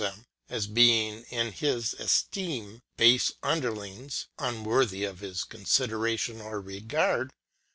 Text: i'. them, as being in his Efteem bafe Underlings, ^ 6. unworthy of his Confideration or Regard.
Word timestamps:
i'. 0.01 0.03
them, 0.09 0.25
as 0.49 0.65
being 0.65 1.25
in 1.29 1.51
his 1.51 1.93
Efteem 1.99 2.79
bafe 2.97 3.33
Underlings, 3.43 4.07
^ 4.37 4.37
6. 4.39 4.39
unworthy 4.39 5.03
of 5.03 5.19
his 5.19 5.43
Confideration 5.43 6.41
or 6.41 6.59
Regard. 6.59 7.29